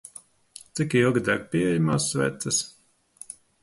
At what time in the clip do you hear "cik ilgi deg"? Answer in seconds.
0.79-1.41